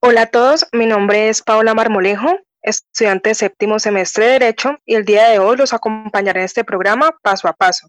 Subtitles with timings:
[0.00, 4.96] Hola a todos, mi nombre es Paola Marmolejo, estudiante de séptimo semestre de Derecho y
[4.96, 7.88] el día de hoy los acompañaré en este programa paso a paso.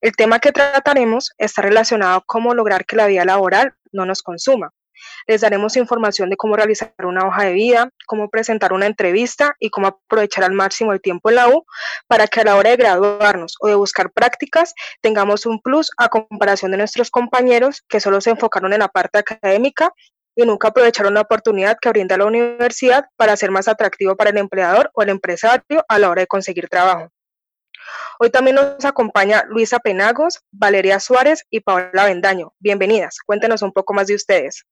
[0.00, 4.22] El tema que trataremos está relacionado a cómo lograr que la vida laboral no nos
[4.22, 4.70] consuma.
[5.26, 9.70] Les daremos información de cómo realizar una hoja de vida, cómo presentar una entrevista y
[9.70, 11.64] cómo aprovechar al máximo el tiempo en la U
[12.06, 16.10] para que a la hora de graduarnos o de buscar prácticas tengamos un plus a
[16.10, 19.92] comparación de nuestros compañeros que solo se enfocaron en la parte académica
[20.42, 24.38] y nunca aprovecharon la oportunidad que brinda la universidad para ser más atractivo para el
[24.38, 27.10] empleador o el empresario a la hora de conseguir trabajo.
[28.18, 32.54] Hoy también nos acompaña Luisa Penagos, Valeria Suárez y Paola Bendaño.
[32.58, 34.64] Bienvenidas, cuéntenos un poco más de ustedes.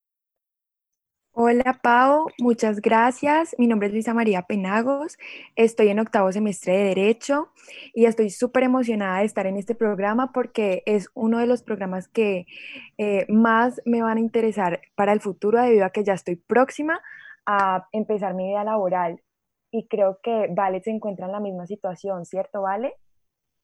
[1.40, 3.54] Hola Pau, muchas gracias.
[3.58, 5.18] Mi nombre es Luisa María Penagos,
[5.54, 7.50] estoy en octavo semestre de Derecho
[7.94, 12.08] y estoy súper emocionada de estar en este programa porque es uno de los programas
[12.08, 12.46] que
[12.98, 17.00] eh, más me van a interesar para el futuro debido a que ya estoy próxima
[17.46, 19.22] a empezar mi vida laboral
[19.70, 22.96] y creo que Vale se encuentra en la misma situación, ¿cierto Vale?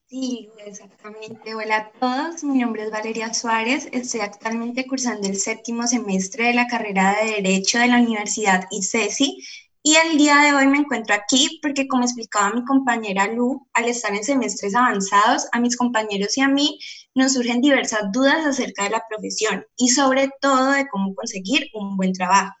[0.07, 1.55] Sí, exactamente.
[1.55, 6.53] Hola a todos, mi nombre es Valeria Suárez, estoy actualmente cursando el séptimo semestre de
[6.53, 9.37] la carrera de Derecho de la Universidad ICESI
[9.81, 13.85] y el día de hoy me encuentro aquí porque como explicaba mi compañera Lu, al
[13.85, 16.79] estar en semestres avanzados, a mis compañeros y a mí
[17.15, 21.97] nos surgen diversas dudas acerca de la profesión y sobre todo de cómo conseguir un
[21.97, 22.55] buen trabajo.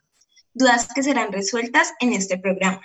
[0.55, 2.81] Dudas que serán resueltas en este programa.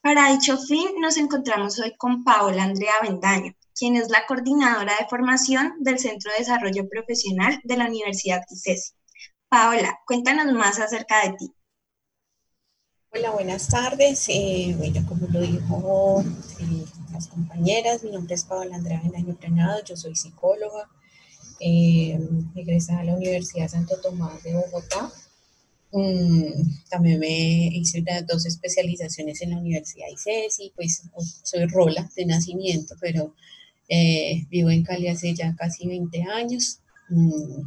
[0.00, 5.08] Para dicho fin, nos encontramos hoy con Paola Andrea Bendaño quien es la coordinadora de
[5.08, 8.92] formación del Centro de Desarrollo Profesional de la Universidad ICESI.
[9.48, 11.50] Paola, cuéntanos más acerca de ti.
[13.10, 14.26] Hola, buenas tardes.
[14.28, 16.22] Eh, bueno, como lo dijo
[16.60, 20.86] eh, las compañeras, mi nombre es Paola Andrea Benaño Granado, yo soy psicóloga,
[21.58, 22.20] eh,
[22.56, 25.10] egresada a la Universidad Santo Tomás de Bogotá.
[25.92, 31.02] Mm, también me hice dos especializaciones en la Universidad ICESI, pues
[31.42, 33.34] soy rola de nacimiento, pero
[33.90, 36.78] eh, vivo en Cali hace ya casi 20 años.
[37.08, 37.62] Mm,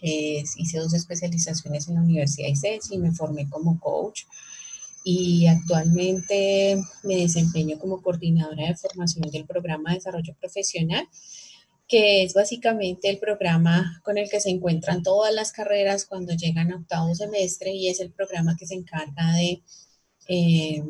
[0.00, 4.22] hice dos especializaciones en la Universidad ICES y me formé como coach.
[5.04, 11.06] Y actualmente me desempeño como coordinadora de formación del programa de desarrollo profesional,
[11.86, 16.72] que es básicamente el programa con el que se encuentran todas las carreras cuando llegan
[16.72, 19.62] a octavo semestre y es el programa que se encarga de
[20.28, 20.82] eh,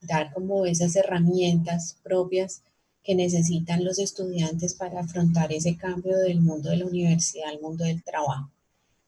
[0.00, 2.62] dar como esas herramientas propias
[3.04, 7.84] que necesitan los estudiantes para afrontar ese cambio del mundo de la universidad al mundo
[7.84, 8.50] del trabajo.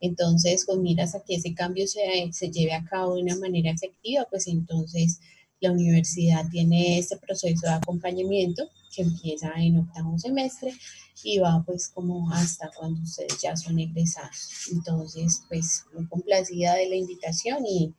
[0.00, 3.70] Entonces, con miras a que ese cambio se, se lleve a cabo de una manera
[3.70, 5.18] efectiva, pues entonces
[5.60, 10.74] la universidad tiene este proceso de acompañamiento que empieza en octavo semestre
[11.22, 14.68] y va pues como hasta cuando ustedes ya son egresados.
[14.70, 17.94] Entonces, pues muy complacida de la invitación y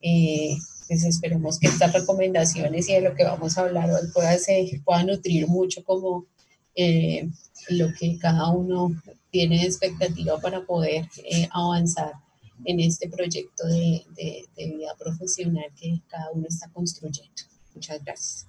[0.00, 0.56] eh,
[0.86, 4.66] pues esperemos que estas recomendaciones y de lo que vamos a hablar hoy pueda, ser,
[4.84, 6.26] pueda nutrir mucho como
[6.74, 7.28] eh,
[7.68, 8.90] lo que cada uno
[9.30, 12.12] tiene de expectativa para poder eh, avanzar
[12.64, 17.42] en este proyecto de, de, de, vida profesional que cada uno está construyendo.
[17.74, 18.46] Muchas gracias.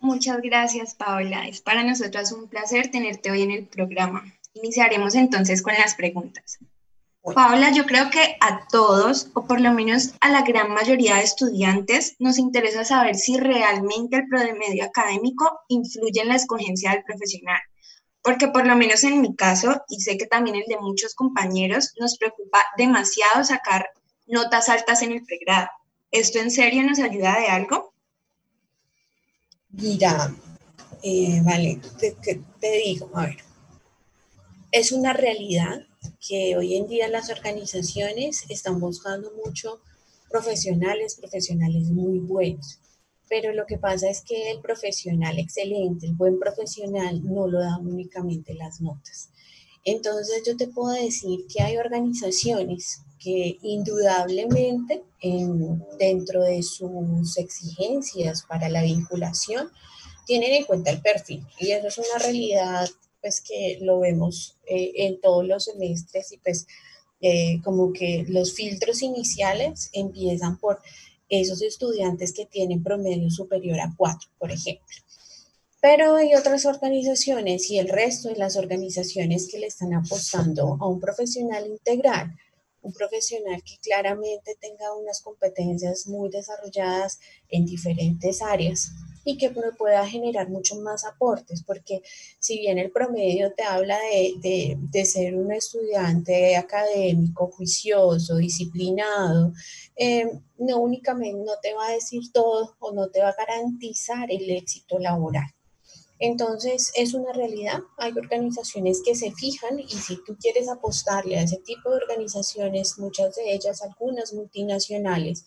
[0.00, 1.48] Muchas gracias, Paola.
[1.48, 4.24] Es para nosotros un placer tenerte hoy en el programa.
[4.52, 6.58] Iniciaremos entonces con las preguntas.
[7.32, 11.22] Paola, yo creo que a todos, o por lo menos a la gran mayoría de
[11.22, 17.60] estudiantes, nos interesa saber si realmente el promedio académico influye en la escogencia del profesional.
[18.20, 21.94] Porque por lo menos en mi caso, y sé que también el de muchos compañeros,
[21.98, 23.86] nos preocupa demasiado sacar
[24.26, 25.68] notas altas en el pregrado.
[26.10, 27.94] ¿Esto en serio nos ayuda de algo?
[29.70, 30.30] Mira,
[31.02, 32.16] eh, vale, te,
[32.60, 33.38] te digo, a ver,
[34.70, 35.86] es una realidad
[36.26, 39.80] que hoy en día las organizaciones están buscando mucho
[40.30, 42.80] profesionales, profesionales muy buenos.
[43.28, 47.86] Pero lo que pasa es que el profesional excelente, el buen profesional, no lo dan
[47.86, 49.30] únicamente las notas.
[49.84, 55.02] Entonces yo te puedo decir que hay organizaciones que indudablemente
[55.98, 59.70] dentro de sus exigencias para la vinculación
[60.26, 61.46] tienen en cuenta el perfil.
[61.58, 62.88] Y eso es una realidad
[63.24, 66.66] pues que lo vemos eh, en todos los semestres y pues
[67.22, 70.78] eh, como que los filtros iniciales empiezan por
[71.30, 74.94] esos estudiantes que tienen promedio superior a 4, por ejemplo.
[75.80, 80.86] Pero hay otras organizaciones y el resto de las organizaciones que le están apostando a
[80.86, 82.36] un profesional integral,
[82.82, 88.90] un profesional que claramente tenga unas competencias muy desarrolladas en diferentes áreas
[89.24, 92.02] y que pueda generar muchos más aportes, porque
[92.38, 99.52] si bien el promedio te habla de, de, ser un estudiante académico, juicioso, disciplinado,
[99.96, 104.30] eh, no únicamente no te va a decir todo o no te va a garantizar
[104.30, 105.46] el éxito laboral.
[106.20, 107.80] Entonces, es una realidad.
[107.98, 112.98] Hay organizaciones que se fijan y si tú quieres apostarle a ese tipo de organizaciones,
[112.98, 115.44] muchas de ellas, algunas multinacionales,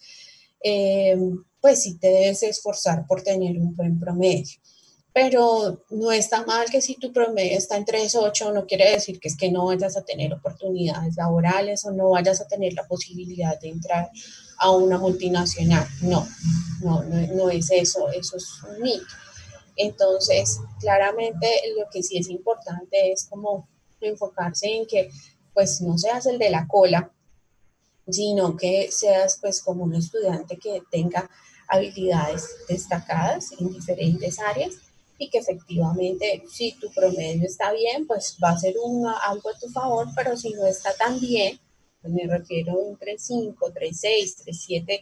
[0.61, 1.17] eh,
[1.61, 4.57] pues sí te debes esforzar por tener un buen promedio.
[5.13, 9.29] Pero no está mal que si tu promedio está en 3.8, no quiere decir que
[9.29, 13.59] es que no vayas a tener oportunidades laborales o no vayas a tener la posibilidad
[13.59, 14.11] de entrar
[14.59, 15.87] a una multinacional.
[16.01, 16.27] No,
[16.83, 19.05] no, no, no es eso, eso es un mito.
[19.75, 23.67] Entonces, claramente lo que sí es importante es como
[24.01, 25.09] enfocarse en que
[25.53, 27.11] pues no seas el de la cola,
[28.09, 31.29] sino que seas pues como un estudiante que tenga
[31.67, 34.75] habilidades destacadas en diferentes áreas
[35.17, 39.59] y que efectivamente si tu promedio está bien, pues va a ser un, algo a
[39.59, 41.59] tu favor, pero si no está tan bien,
[42.01, 45.01] pues me refiero entre 5, 3, 6, 3, 7,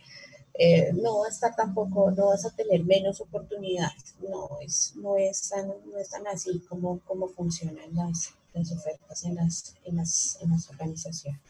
[0.58, 4.16] eh, no va a estar tampoco, no vas a tener menos oportunidades.
[4.20, 9.26] No es, no es, tan, no es tan así como, como funcionan las, las ofertas
[9.26, 11.42] en las, en, las, en las organizaciones.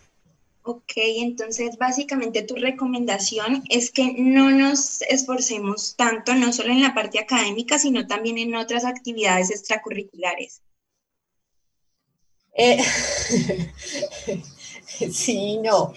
[0.67, 6.95] Ok, entonces básicamente tu recomendación es que no nos esforcemos tanto, no solo en la
[6.95, 10.63] parte académica, sino también en otras actividades extracurriculares.
[12.57, 12.83] Eh,
[15.11, 15.93] sí, no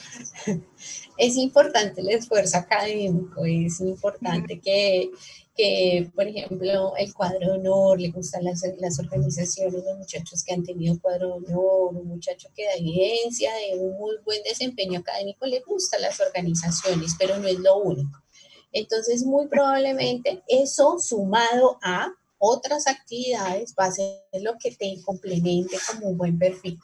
[1.19, 5.11] es importante el esfuerzo académico, es importante que,
[5.59, 10.55] que, por ejemplo, el cuadro de honor, le gustan las, las, organizaciones, los muchachos que
[10.55, 15.01] han tenido cuadro de honor, un muchacho que da evidencia de un muy buen desempeño
[15.01, 18.23] académico, le gustan las organizaciones, pero no es lo único.
[18.71, 25.77] Entonces, muy probablemente eso sumado a otras actividades va a ser lo que te complemente
[25.91, 26.79] como un buen perfil.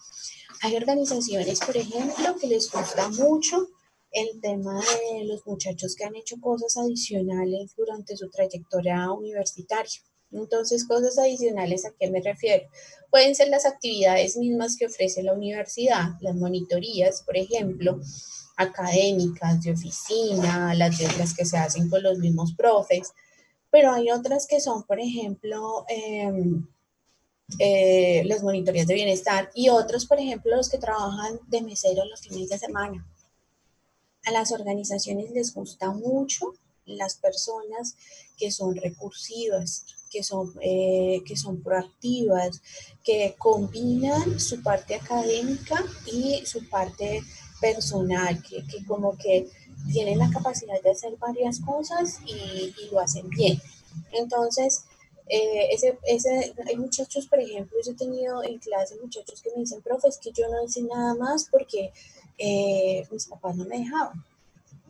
[0.63, 3.69] Hay organizaciones, por ejemplo, que les gusta mucho
[4.15, 4.81] el tema
[5.13, 10.01] de los muchachos que han hecho cosas adicionales durante su trayectoria universitaria.
[10.31, 12.65] Entonces, cosas adicionales, ¿a qué me refiero?
[13.11, 18.01] Pueden ser las actividades mismas que ofrece la universidad, las monitorías, por ejemplo,
[18.57, 23.13] académicas, de oficina, las, las que se hacen con los mismos profes,
[23.71, 26.67] pero hay otras que son, por ejemplo, em,
[27.59, 32.21] eh, las monitorías de bienestar y otros, por ejemplo, los que trabajan de mesero los
[32.21, 33.05] fines de semana
[34.25, 36.55] a las organizaciones les gusta mucho
[36.87, 37.97] las personas
[38.37, 42.61] que son recursivas, que son, eh, que son proactivas,
[43.03, 47.23] que combinan su parte académica y su parte
[47.61, 49.49] personal, que, como que
[49.93, 53.61] tienen la capacidad de hacer varias cosas y, lo hacen bien.
[54.13, 54.85] Entonces,
[55.29, 59.61] eh, ese, ese, hay muchachos, por ejemplo, yo he tenido en clase muchachos que me
[59.61, 61.93] dicen, profe, es que yo no hice nada más porque
[62.39, 64.23] eh, mis papás no me dejaban.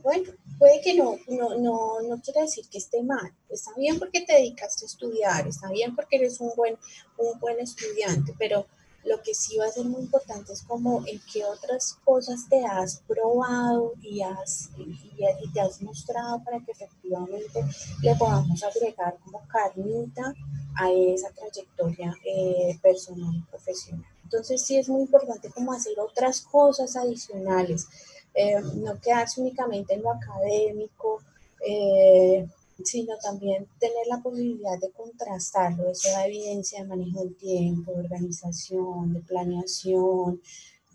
[0.03, 3.33] Bueno, puede que no, no, no, no quiere decir que esté mal.
[3.49, 6.77] Está bien porque te dedicaste a estudiar, está bien porque eres un buen,
[7.17, 8.67] un buen estudiante, pero
[9.05, 12.65] lo que sí va a ser muy importante es como en qué otras cosas te
[12.65, 17.65] has probado y, has, y, te has mostrado para que efectivamente
[18.03, 20.35] le podamos agregar como carnita
[20.77, 24.07] a esa trayectoria eh, personal y profesional.
[24.25, 27.87] Entonces sí es muy importante como hacer otras cosas adicionales,
[28.35, 31.23] eh, no quedarse únicamente en lo académico,
[31.67, 32.49] eh,
[32.83, 35.91] sino también tener la posibilidad de contrastarlo.
[35.91, 40.41] Eso da evidencia de manejo del tiempo, de organización, de planeación,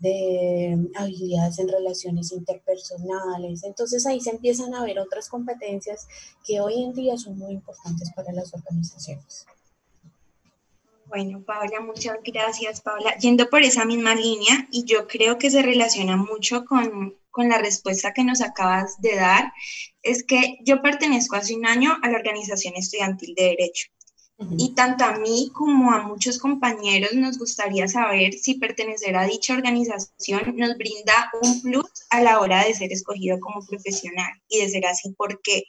[0.00, 3.64] de habilidades en relaciones interpersonales.
[3.64, 6.08] Entonces ahí se empiezan a ver otras competencias
[6.44, 9.46] que hoy en día son muy importantes para las organizaciones.
[11.06, 13.16] Bueno, Paula, muchas gracias, Paula.
[13.18, 17.58] Yendo por esa misma línea, y yo creo que se relaciona mucho con, con la
[17.58, 19.52] respuesta que nos acabas de dar,
[20.02, 23.86] es que yo pertenezco hace un año a la Organización Estudiantil de Derecho.
[24.56, 29.52] Y tanto a mí como a muchos compañeros nos gustaría saber si pertenecer a dicha
[29.52, 34.70] organización nos brinda un plus a la hora de ser escogido como profesional y de
[34.70, 35.64] ser así, ¿por qué?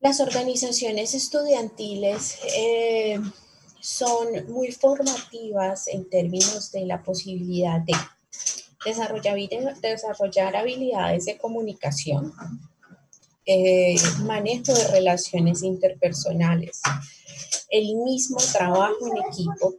[0.00, 3.20] Las organizaciones estudiantiles eh,
[3.80, 7.94] son muy formativas en términos de la posibilidad de
[8.88, 12.32] desarrollar, habilidades de comunicación,
[13.46, 16.80] eh, manejo de relaciones interpersonales,
[17.70, 19.74] el mismo trabajo en equipo,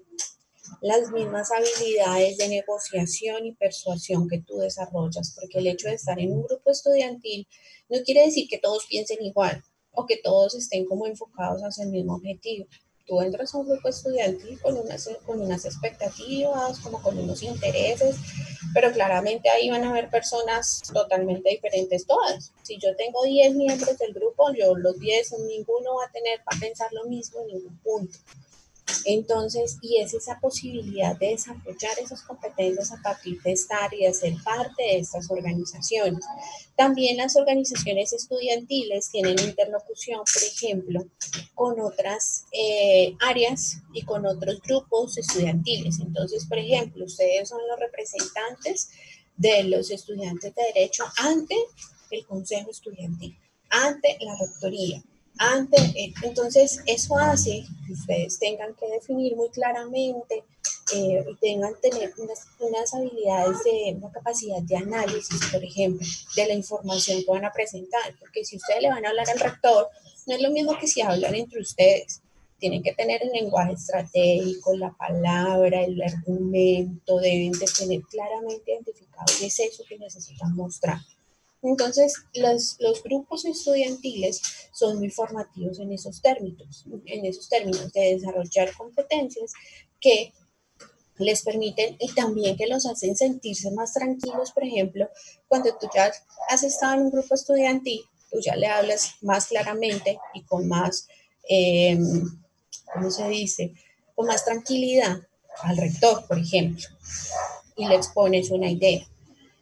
[0.81, 6.19] las mismas habilidades de negociación y persuasión que tú desarrollas, porque el hecho de estar
[6.19, 7.47] en un grupo estudiantil
[7.89, 9.63] no quiere decir que todos piensen igual.
[9.91, 12.67] o que todos estén como enfocados hacia el mismo objetivo.
[13.09, 18.15] Tú entras a un grupo estudiantil con unas, con unas expectativas, como con unos intereses,
[18.71, 22.53] pero claramente ahí van a haber personas totalmente diferentes todas.
[22.61, 26.59] Si yo tengo 10 miembros del grupo, yo los 10, ninguno va a tener para
[26.59, 28.15] pensar lo mismo en ningún punto.
[29.05, 34.13] Entonces, y es esa posibilidad de desarrollar esas competencias a partir de estar y de
[34.13, 36.23] ser parte de estas organizaciones.
[36.75, 41.05] También las organizaciones estudiantiles tienen interlocución, por ejemplo,
[41.55, 45.99] con otras eh, áreas y con otros grupos estudiantiles.
[45.99, 48.89] Entonces, por ejemplo, ustedes son los representantes
[49.35, 51.55] de los estudiantes de derecho ante
[52.11, 53.37] el Consejo Estudiantil,
[53.69, 55.01] ante la Rectoría,
[55.39, 60.43] eh, entonces, eso hace que ustedes tengan que definir muy claramente
[60.93, 66.05] eh, y tengan tener unas, unas, habilidades de una capacidad de análisis, por ejemplo,
[66.35, 69.39] de la información que van a presentar, porque si ustedes le van a hablar al
[69.39, 69.87] rector,
[70.27, 72.21] no es lo mismo que si hablan entre ustedes.
[72.57, 79.25] Tienen que tener el lenguaje estratégico, la palabra, el argumento, deben de tener claramente identificado
[79.39, 80.99] qué es eso que necesitan mostrar.
[81.61, 88.73] Entonces, los, grupos estudiantiles son muy formativos en esos términos, en esos términos de desarrollar
[88.73, 89.51] competencias
[89.99, 90.33] que
[91.17, 95.09] les permiten y también que los hacen sentirse más tranquilos, por ejemplo,
[95.49, 96.11] cuando tú ya
[96.49, 98.01] has estado en un grupo estudiantil,
[98.31, 101.09] tú ya le hablas más claramente y con más,
[101.49, 101.99] eh,
[102.93, 103.73] ¿cómo se dice?
[104.15, 105.17] Con más tranquilidad
[105.63, 106.87] al rector, por ejemplo,
[107.75, 109.05] y le expones una idea.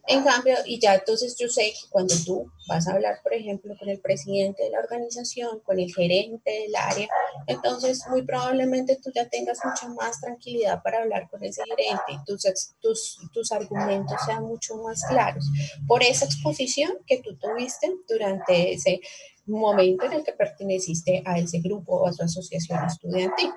[0.09, 3.75] En cambio, y ya entonces yo sé que cuando tú vas a hablar, por ejemplo,
[3.77, 7.09] con el presidente de la organización, con el gerente del área,
[7.45, 12.23] entonces muy probablemente tú ya tengas mucha más tranquilidad para hablar con ese gerente y
[12.23, 12.41] tus,
[12.79, 15.45] tus, tus argumentos sean mucho más claros
[15.87, 19.01] por esa exposición que tú tuviste durante ese
[19.45, 23.51] momento en el que perteneciste a ese grupo o a su asociación estudiantil.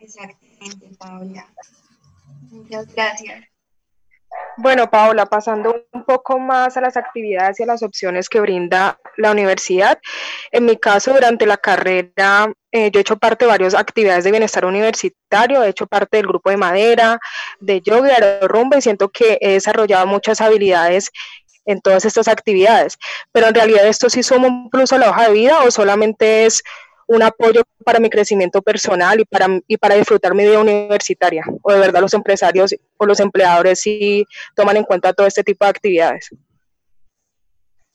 [0.00, 1.46] Exactamente, Paula.
[2.50, 3.44] Muchas gracias.
[4.56, 8.98] Bueno, Paola, pasando un poco más a las actividades y a las opciones que brinda
[9.16, 9.98] la universidad.
[10.52, 14.30] En mi caso, durante la carrera, eh, yo he hecho parte de varias actividades de
[14.30, 17.18] bienestar universitario, he hecho parte del grupo de madera,
[17.58, 21.10] de yoga, de rumba y siento que he desarrollado muchas habilidades
[21.66, 22.96] en todas estas actividades.
[23.32, 26.46] Pero en realidad, ¿esto sí suma un plus a la hoja de vida o solamente
[26.46, 26.62] es
[27.06, 31.44] un apoyo para mi crecimiento personal y para, y para disfrutar mi vida universitaria.
[31.62, 35.64] O de verdad los empresarios o los empleadores sí toman en cuenta todo este tipo
[35.64, 36.30] de actividades.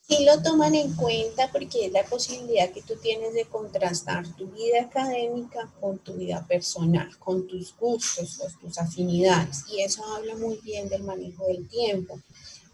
[0.10, 4.48] Sí lo toman en cuenta porque es la posibilidad que tú tienes de contrastar tu
[4.48, 9.66] vida académica con tu vida personal, con tus gustos, con tus afinidades.
[9.72, 12.20] Y eso habla muy bien del manejo del tiempo.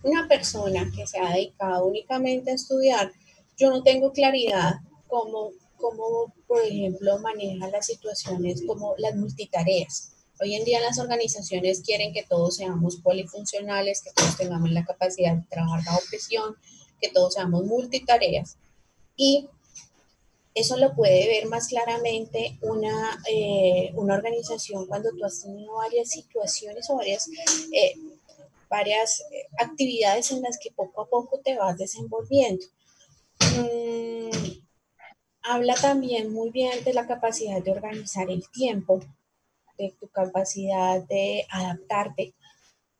[0.01, 3.11] Una persona que se ha dedicado únicamente a estudiar,
[3.57, 4.75] yo no tengo claridad
[5.07, 10.11] cómo cómo, por ejemplo, maneja las situaciones como las multitareas.
[10.41, 15.35] Hoy en día las organizaciones quieren que todos seamos polifuncionales, que todos tengamos la capacidad
[15.35, 16.55] de trabajar bajo presión,
[17.01, 18.57] que todos seamos multitareas.
[19.15, 19.47] Y
[20.53, 26.09] eso lo puede ver más claramente una, eh, una organización cuando tú has tenido varias
[26.09, 27.29] situaciones o varias,
[27.73, 27.93] eh,
[28.69, 32.65] varias eh, actividades en las que poco a poco te vas desenvolviendo.
[33.39, 34.04] Mm,
[35.45, 38.99] habla también muy bien de la capacidad de organizar el tiempo,
[39.77, 42.33] de tu capacidad de adaptarte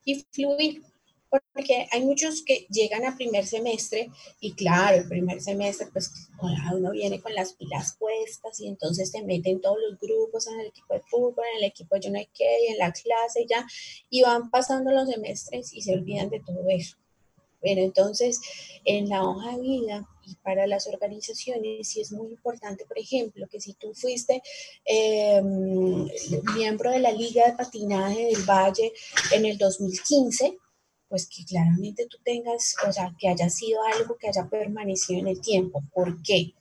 [0.03, 0.83] y fluir.
[1.53, 4.09] Porque hay muchos que llegan a primer semestre
[4.39, 9.21] y claro, el primer semestre pues uno viene con las pilas puestas y entonces te
[9.21, 12.19] meten todos los grupos en el equipo de fútbol, en el equipo de yo no
[12.19, 13.65] hay qué, en la clase ya,
[14.09, 16.95] y van pasando los semestres y se olvidan de todo eso.
[17.59, 18.39] Pero entonces
[18.85, 23.47] en la hoja de vida y para las organizaciones sí es muy importante, por ejemplo,
[23.47, 24.41] que si tú fuiste
[24.85, 26.07] em,
[26.55, 28.91] miembro de la Liga de Patinaje del Valle
[29.31, 30.57] en el 2015,
[31.07, 35.27] pues que claramente tú tengas, o sea, que haya sido algo que haya permanecido en
[35.27, 35.83] el tiempo.
[35.93, 36.53] ¿Por qué?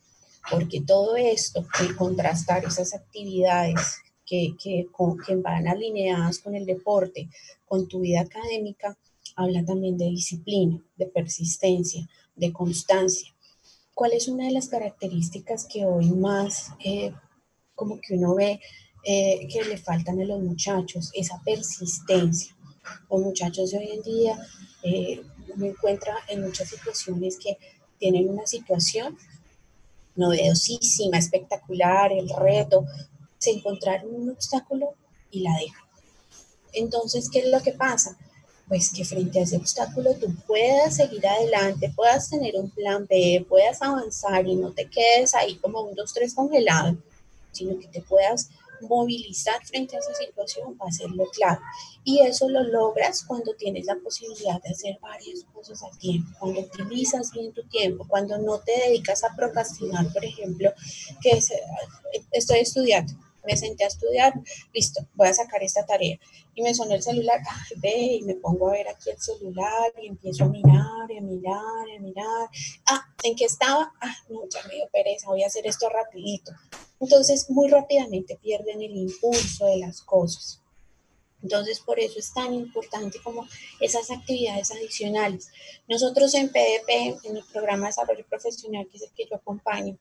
[0.49, 4.87] Porque todo esto, el contrastar esas actividades que, que,
[5.25, 7.29] que van alineadas con el deporte,
[7.65, 8.97] con tu vida académica,
[9.35, 13.34] habla también de disciplina, de persistencia, de constancia.
[13.95, 17.13] ¿Cuál es una de las características que hoy más eh,
[17.75, 18.59] como que uno ve
[19.05, 21.11] eh, que le faltan a los muchachos?
[21.13, 22.53] Esa persistencia.
[23.09, 24.37] Los muchachos de hoy en día
[24.83, 25.21] eh,
[25.55, 27.57] me encuentra en muchas situaciones que
[27.97, 29.17] tienen una situación
[30.17, 32.85] novedosísima, espectacular, el reto,
[33.37, 34.95] se encontraron un obstáculo
[35.31, 35.85] y la dejan.
[36.73, 38.17] Entonces, ¿qué es lo que pasa?
[38.67, 43.45] Pues que frente a ese obstáculo tú puedas seguir adelante, puedas tener un plan B,
[43.47, 46.97] puedas avanzar y no te quedes ahí como un, dos, tres congelado,
[47.51, 48.49] sino que te puedas
[48.81, 51.59] movilizar frente a esa situación va a ser lo clave.
[52.03, 56.61] Y eso lo logras cuando tienes la posibilidad de hacer varias cosas al tiempo, cuando
[56.61, 60.71] utilizas bien tu tiempo, cuando no te dedicas a procrastinar, por ejemplo,
[61.21, 61.51] que es,
[62.31, 63.13] estoy estudiando,
[63.45, 64.33] me senté a estudiar,
[64.73, 66.19] listo, voy a sacar esta tarea.
[66.53, 67.39] Y me sonó el celular,
[67.77, 71.85] ve, y me pongo a ver aquí el celular y empiezo a mirar, a mirar,
[71.95, 72.49] a mirar.
[72.87, 73.93] Ah, ¿en qué estaba?
[74.01, 76.51] Ah, no, ya me dio pereza, voy a hacer esto rapidito.
[76.99, 80.61] Entonces, muy rápidamente pierden el impulso de las cosas.
[81.45, 83.47] Entonces, por eso es tan importante como
[83.79, 85.49] esas actividades adicionales.
[85.87, 89.95] Nosotros en PDP, en el programa de desarrollo profesional, que es el que yo acompaño,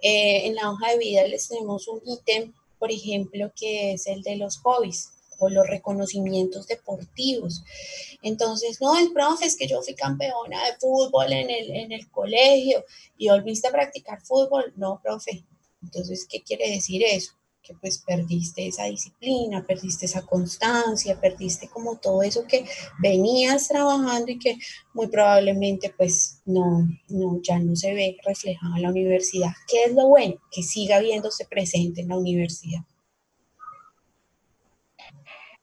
[0.00, 4.22] eh, en la hoja de vida les tenemos un ítem por ejemplo, que es el
[4.22, 7.62] de los hobbies o los reconocimientos deportivos.
[8.22, 12.10] Entonces, no, el profe, es que yo fui campeona de fútbol en el, en el
[12.10, 12.84] colegio
[13.16, 14.72] y volviste a practicar fútbol.
[14.76, 15.44] No, profe.
[15.82, 17.32] Entonces, ¿qué quiere decir eso?
[17.62, 22.64] Que pues perdiste esa disciplina, perdiste esa constancia, perdiste como todo eso que
[22.98, 24.56] venías trabajando y que
[24.94, 29.50] muy probablemente pues no, no, ya no se ve reflejado en la universidad.
[29.66, 30.36] ¿Qué es lo bueno?
[30.50, 32.80] Que siga viéndose presente en la universidad.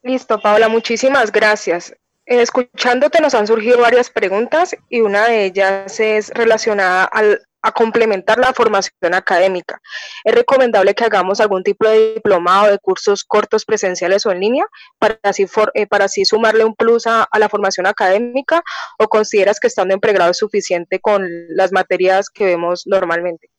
[0.04, 1.96] Listo, Paula, muchísimas gracias.
[2.28, 8.38] Escuchándote nos han surgido varias preguntas y una de ellas es relacionada al, a complementar
[8.38, 9.82] la formación académica.
[10.24, 14.66] Es recomendable que hagamos algún tipo de diplomado de cursos cortos presenciales o en línea
[15.00, 18.62] para así, eh, para así sumarle un plus a, a, la formación académica
[19.00, 23.50] o consideras que estando en pregrado es suficiente con las materias que vemos normalmente?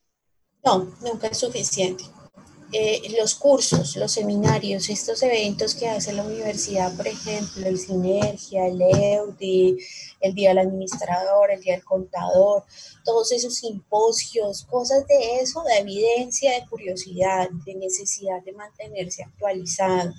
[0.65, 2.05] No, nunca es suficiente.
[2.73, 8.67] Eh, los cursos, los seminarios, estos eventos que hace la universidad, por ejemplo, el Sinergia,
[8.67, 9.77] el EUDI,
[10.21, 12.65] el Día del Administrador, el Día del Contador,
[13.05, 20.13] todos esos simposios, cosas de eso, de evidencia, de curiosidad, de necesidad de mantenerse actualizado.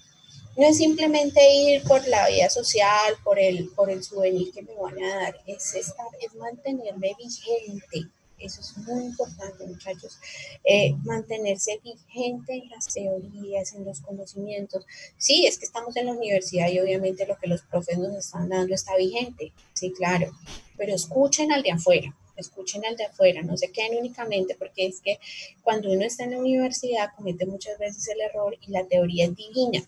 [0.56, 4.74] No es simplemente ir por la vía social, por el, por el souvenir que me
[4.75, 10.19] van a dar, es, estar, es mantenerme vigente, eso es muy importante, muchachos.
[10.63, 14.86] Eh, mantenerse vigente en las teorías, en los conocimientos.
[15.17, 18.50] Sí, es que estamos en la universidad y obviamente lo que los profes nos están
[18.50, 19.52] dando está vigente.
[19.73, 20.32] Sí, claro.
[20.78, 25.02] Pero escuchen al de afuera escuchen al de afuera, no se queden únicamente porque es
[25.02, 25.19] que
[25.63, 29.36] cuando uno está en la universidad comete muchas veces el error y la teoría es
[29.36, 29.84] divina,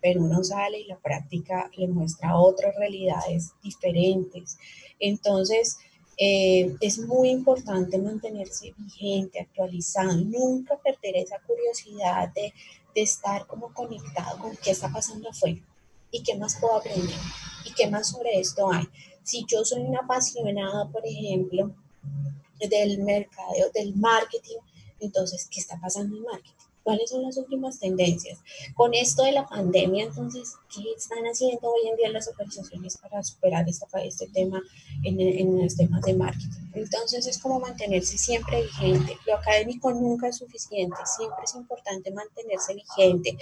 [0.00, 4.58] pero uno sale y la práctica le muestra otras realidades diferentes.
[4.98, 5.78] Entonces,
[6.20, 12.52] eh, es muy importante mantenerse vigente, actualizado, nunca perder esa curiosidad de,
[12.92, 15.60] de estar como conectado con qué está pasando afuera
[16.10, 17.14] y qué más puedo aprender
[17.64, 18.88] y qué más sobre esto hay.
[19.22, 21.72] Si yo soy una apasionada, por ejemplo,
[22.58, 24.58] del mercado, del marketing,
[25.00, 26.57] entonces, ¿qué está pasando en marketing?
[26.88, 28.38] ¿Cuáles son las últimas tendencias?
[28.74, 33.22] Con esto de la pandemia, entonces, ¿qué están haciendo hoy en día las organizaciones para
[33.22, 34.62] superar este tema
[35.04, 36.48] en, en los temas de marketing?
[36.72, 39.18] Entonces, es como mantenerse siempre vigente.
[39.26, 43.36] Lo académico nunca es suficiente, siempre es importante mantenerse vigente.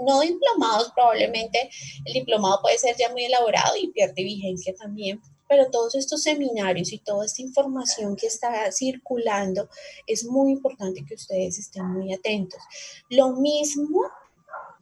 [0.00, 1.68] No diplomados, probablemente
[2.06, 6.92] el diplomado puede ser ya muy elaborado y pierde vigencia también, pero todos estos seminarios
[6.92, 9.68] y toda esta información que está circulando,
[10.06, 12.60] es muy importante que ustedes estén muy atentos.
[13.08, 14.02] Lo mismo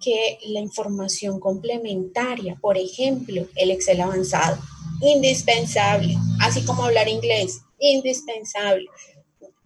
[0.01, 4.59] que la información complementaria, por ejemplo, el Excel avanzado,
[5.01, 8.87] indispensable, así como hablar inglés, indispensable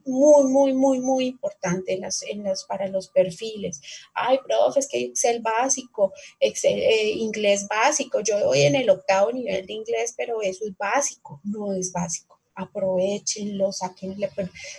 [0.09, 3.81] muy, muy, muy, muy importante en las, en las, para los perfiles.
[4.15, 8.21] Ay, profe, es que Excel básico, Excel, eh, inglés básico.
[8.21, 12.41] Yo voy en el octavo nivel de inglés, pero eso es básico, no es básico.
[12.55, 14.29] Aprovechenlo, sáquenle,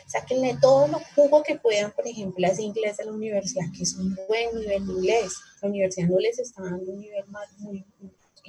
[0.05, 3.95] sáquenle todo lo jugo que puedan, por ejemplo, ese inglés de la universidad, que es
[3.95, 5.33] un buen nivel de inglés.
[5.61, 7.85] La universidad no les está dando un nivel más muy,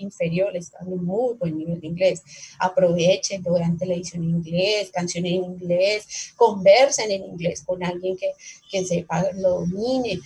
[0.00, 2.22] inferior, están en muy buen nivel de inglés.
[2.58, 8.32] Aprovechen, vean televisión en inglés, canciones en inglés, conversen en inglés con alguien que,
[8.70, 10.18] que sepa, lo domine.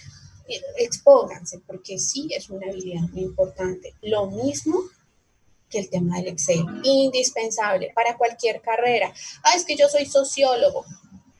[0.78, 3.94] Expónganse, porque sí es una habilidad muy importante.
[4.02, 4.78] Lo mismo
[5.70, 9.12] que el tema del Excel, indispensable para cualquier carrera.
[9.42, 10.84] Ah, es que yo soy sociólogo,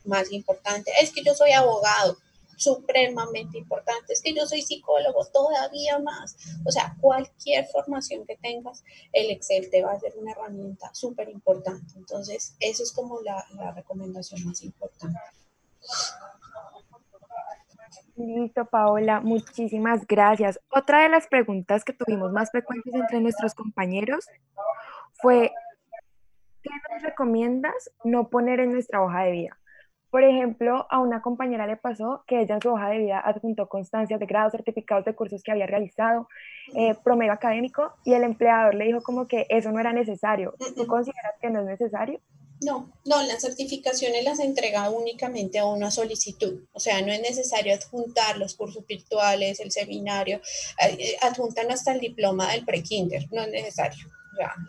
[0.04, 2.18] más importante, es que yo soy abogado,
[2.56, 4.12] supremamente importante.
[4.12, 6.36] Es que yo soy psicólogo, todavía más.
[6.64, 11.28] O sea, cualquier formación que tengas, el Excel te va a ser una herramienta súper
[11.28, 11.94] importante.
[11.96, 15.18] Entonces, eso es como la, la recomendación más importante.
[18.16, 20.60] Listo, Paola, muchísimas gracias.
[20.70, 24.26] Otra de las preguntas que tuvimos más frecuentes entre nuestros compañeros
[25.14, 25.52] fue,
[26.62, 29.58] ¿qué nos recomiendas no poner en nuestra hoja de vida?
[30.14, 33.68] Por ejemplo, a una compañera le pasó que ella en su hoja de vida adjuntó
[33.68, 36.28] constancias de grado, certificados de cursos que había realizado,
[36.76, 40.54] eh, promedio académico, y el empleador le dijo como que eso no era necesario.
[40.76, 42.20] ¿Tú consideras que no es necesario?
[42.64, 46.64] No, no, las certificaciones las entrega únicamente a una solicitud.
[46.72, 50.40] O sea, no es necesario adjuntar los cursos virtuales, el seminario,
[50.80, 54.06] eh, adjuntan hasta el diploma del pre-kinder, no es necesario.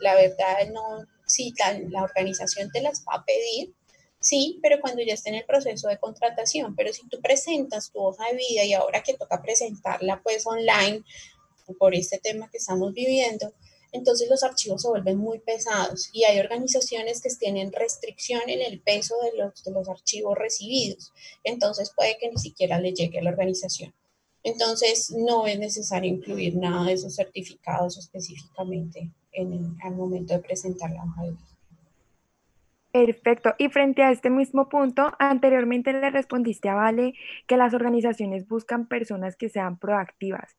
[0.01, 1.53] la verdad, no, si
[1.89, 3.75] la organización te las va a pedir,
[4.25, 7.99] Sí, pero cuando ya esté en el proceso de contratación, pero si tú presentas tu
[8.03, 11.03] hoja de vida y ahora que toca presentarla pues online
[11.77, 13.53] por este tema que estamos viviendo,
[13.91, 18.81] entonces los archivos se vuelven muy pesados y hay organizaciones que tienen restricción en el
[18.81, 23.21] peso de los, de los archivos recibidos, entonces puede que ni siquiera le llegue a
[23.21, 23.93] la organización.
[24.41, 30.39] Entonces no es necesario incluir nada de esos certificados específicamente en el, al momento de
[30.39, 31.54] presentar la hoja de vida.
[32.95, 33.53] Perfecto.
[33.57, 37.13] Y frente a este mismo punto, anteriormente le respondiste a Vale
[37.45, 40.55] que las organizaciones buscan personas que sean proactivas.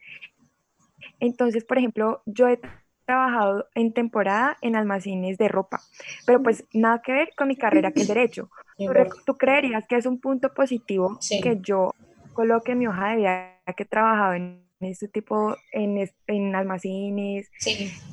[1.18, 2.60] Entonces, por ejemplo, yo he
[3.06, 5.80] trabajado en temporada en almacenes de ropa,
[6.26, 8.50] pero pues nada que ver con mi carrera que es derecho.
[9.24, 11.94] ¿Tú, creerías que es un punto positivo que yo
[12.34, 17.50] coloque mi hoja de vida que he trabajado en este tipo, en, en almacenes,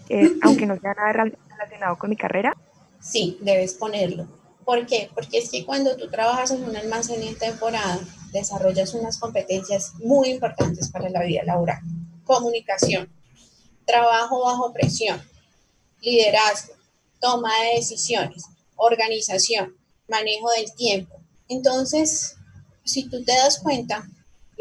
[0.07, 2.55] eh, aunque no sea nada relacionado con mi carrera?
[3.03, 4.27] Sí, debes ponerlo.
[4.63, 5.09] ¿Por qué?
[5.13, 7.99] Porque es que cuando tú trabajas en un almacén en temporada,
[8.31, 11.81] desarrollas unas competencias muy importantes para la vida laboral.
[12.23, 13.11] Comunicación,
[13.85, 15.21] trabajo bajo presión,
[16.01, 16.73] liderazgo,
[17.19, 18.45] toma de decisiones,
[18.77, 19.75] organización,
[20.07, 21.19] manejo del tiempo.
[21.49, 22.37] Entonces,
[22.85, 24.09] si tú te das cuenta,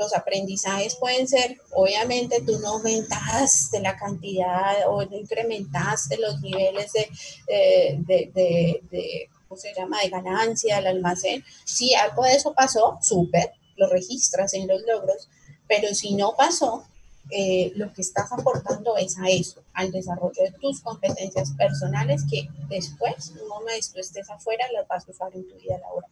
[0.03, 6.93] los aprendizajes pueden ser, obviamente tú no aumentaste la cantidad o no incrementaste los niveles
[6.93, 7.09] de,
[7.47, 11.45] eh, de, ¿cómo se llama?, de ganancia del almacén.
[11.65, 15.29] Si algo de eso pasó, súper, lo registras en los logros,
[15.69, 16.85] pero si no pasó,
[17.31, 22.49] eh, lo que estás aportando es a eso, al desarrollo de tus competencias personales que
[22.69, 23.33] después,
[23.65, 26.11] vez tú estés afuera, las vas a usar en tu vida laboral.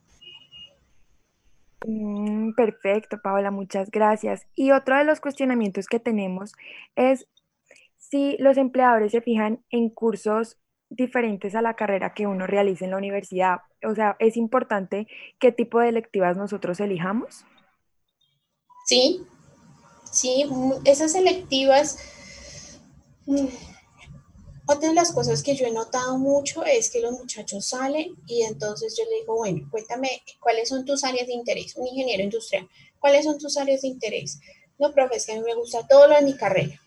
[1.87, 4.47] Mm, perfecto, Paola, muchas gracias.
[4.55, 6.53] Y otro de los cuestionamientos que tenemos
[6.97, 7.27] es
[7.97, 10.59] si los empleadores se fijan en cursos
[10.91, 13.59] diferentes a la carrera que uno realiza en la universidad.
[13.89, 15.07] O sea, ¿es importante
[15.39, 17.45] qué tipo de electivas nosotros elijamos?
[18.85, 19.25] Sí,
[20.11, 21.99] sí, mm, esas selectivas
[23.27, 23.47] mm,
[24.71, 28.43] otra de las cosas que yo he notado mucho es que los muchachos salen y
[28.43, 32.69] entonces yo le digo, bueno, cuéntame cuáles son tus áreas de interés, un ingeniero industrial,
[33.01, 34.39] ¿cuáles son tus áreas de interés?
[34.79, 36.81] No, profe, es que a mí me gusta todo lo de mi carrera,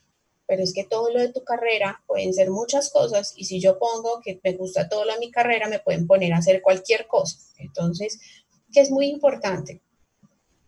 [0.47, 3.77] pero es que todo lo de tu carrera pueden ser muchas cosas y si yo
[3.77, 7.05] pongo que me gusta todo lo de mi carrera, me pueden poner a hacer cualquier
[7.07, 7.37] cosa.
[7.57, 8.17] Entonces,
[8.71, 9.81] que es muy importante,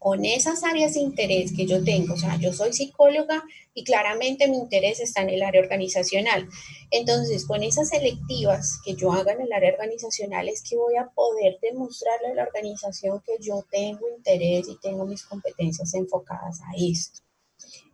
[0.05, 4.47] con esas áreas de interés que yo tengo, o sea, yo soy psicóloga y claramente
[4.47, 6.47] mi interés está en el área organizacional.
[6.91, 11.07] Entonces, con esas selectivas que yo haga en el área organizacional es que voy a
[11.07, 16.77] poder demostrarle a la organización que yo tengo interés y tengo mis competencias enfocadas a
[16.77, 17.21] esto.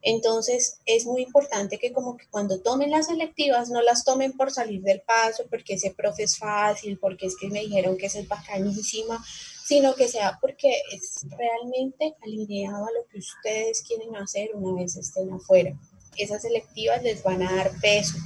[0.02, 4.52] Entonces, es muy importante que como que cuando tomen las selectivas no las tomen por
[4.52, 8.28] salir del paso, porque ese profe es fácil, porque es que me dijeron que es
[8.28, 9.24] bacanísima,
[9.72, 14.98] sino que sea porque es realmente alineado a lo que ustedes quieren hacer una vez
[14.98, 15.80] estén afuera.
[16.18, 18.18] Esas selectivas les van a dar peso.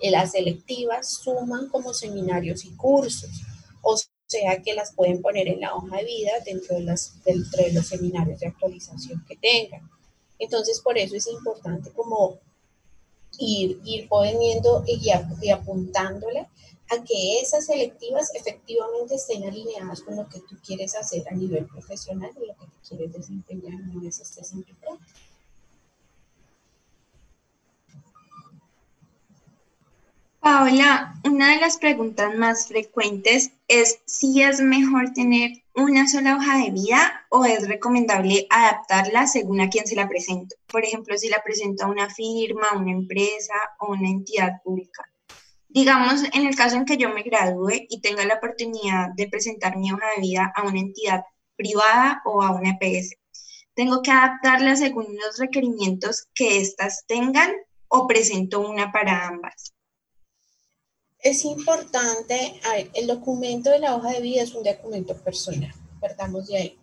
[0.00, 3.30] Y las selectivas suman como seminarios y cursos,
[3.82, 7.62] o sea que las pueden poner en la hoja de vida dentro de, las, dentro
[7.62, 9.82] de los seminarios de actualización que tengan.
[10.38, 12.38] Entonces, por eso es importante como
[13.38, 15.02] ir, ir poniendo y,
[15.42, 16.48] y apuntándole
[16.90, 21.66] a que esas selectivas efectivamente estén alineadas con lo que tú quieres hacer a nivel
[21.66, 25.20] profesional y lo que te quieres desempeñar una vez estés en tu práctica.
[30.44, 36.58] Paola, una de las preguntas más frecuentes es si es mejor tener una sola hoja
[36.58, 40.54] de vida o es recomendable adaptarla según a quién se la presento.
[40.66, 45.08] Por ejemplo, si la presento a una firma, una empresa o una entidad pública.
[45.74, 49.76] Digamos, en el caso en que yo me gradúe y tenga la oportunidad de presentar
[49.76, 51.24] mi hoja de vida a una entidad
[51.56, 53.16] privada o a una EPS,
[53.74, 57.50] ¿tengo que adaptarla según los requerimientos que éstas tengan
[57.88, 59.72] o presento una para ambas?
[61.18, 62.60] Es importante,
[62.92, 66.78] el documento de la hoja de vida es un documento personal, partamos de ahí.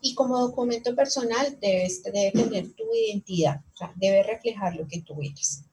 [0.00, 3.60] Y como documento personal debes, debe tener tu identidad,
[3.96, 5.64] debe reflejar lo que tú eres.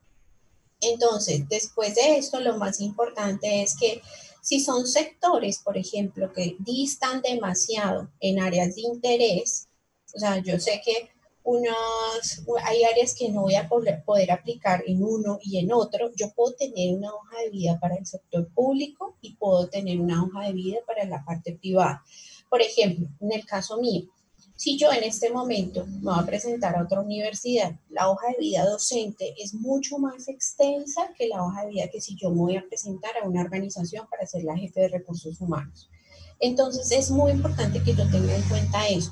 [0.91, 4.01] Entonces, después de esto, lo más importante es que
[4.41, 9.67] si son sectores, por ejemplo, que distan demasiado en áreas de interés,
[10.15, 11.09] o sea, yo sé que
[11.43, 16.11] unas, hay áreas que no voy a poder aplicar en uno y en otro.
[16.13, 20.23] Yo puedo tener una hoja de vida para el sector público y puedo tener una
[20.23, 22.03] hoja de vida para la parte privada.
[22.49, 24.09] Por ejemplo, en el caso mío,
[24.57, 28.39] si yo en este momento me voy a presentar a otra universidad, la hoja de
[28.39, 32.37] vida docente es mucho más extensa que la hoja de vida que si yo me
[32.37, 35.91] voy a presentar a una organización para ser la jefe de recursos humanos.
[36.39, 39.11] Entonces es muy importante que yo tenga en cuenta eso.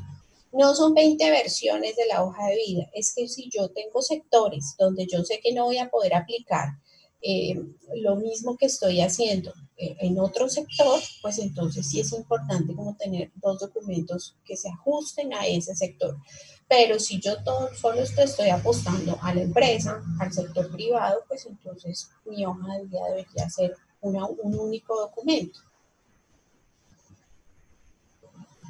[0.52, 4.76] No son 20 versiones de la hoja de vida, es que si yo tengo sectores
[4.80, 6.70] donde yo sé que no voy a poder aplicar
[7.28, 7.60] eh,
[7.96, 13.32] lo mismo que estoy haciendo en otro sector, pues entonces sí es importante como tener
[13.36, 16.18] dos documentos que se ajusten a ese sector.
[16.68, 22.10] Pero si yo todo, solo estoy apostando a la empresa, al sector privado, pues entonces
[22.26, 25.60] mi hoja de vida debería ser un único documento.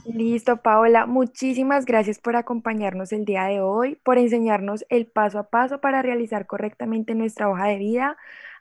[0.06, 1.08] Listo, Paola.
[1.08, 6.04] Muchísimas gracias por acompañarnos el día de hoy, por enseñarnos el paso a paso para
[6.04, 8.18] realizar correctamente nuestra hoja de vida.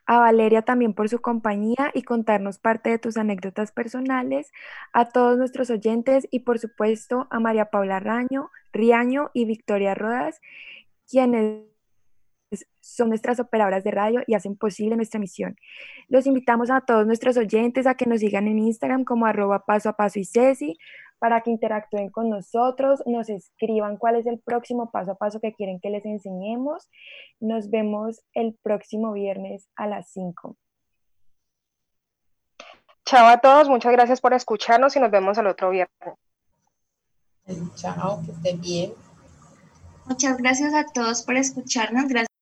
[0.07, 4.53] A Valeria también por su compañía y contarnos parte de tus anécdotas personales.
[4.95, 10.41] A todos nuestros oyentes y por supuesto a María Paula Raño, Riaño y Victoria Rodas,
[11.11, 11.65] quienes
[12.81, 15.57] son nuestras operadoras de radio y hacen posible nuestra misión.
[16.09, 19.89] Los invitamos a todos nuestros oyentes a que nos sigan en Instagram como arroba paso
[19.89, 20.77] a paso y ceci,
[21.25, 25.55] para que interactúen con nosotros, nos escriban cuál es el próximo paso a paso que
[25.55, 26.91] quieren que les enseñemos.
[27.41, 30.55] Nos vemos el próximo viernes a las 5.
[33.07, 36.15] Chao a todos, muchas gracias por escucharnos y nos vemos el otro viernes.
[37.77, 38.93] Chao, que estén bien.
[40.05, 42.07] Muchas gracias a todos por escucharnos.
[42.07, 42.34] Gracias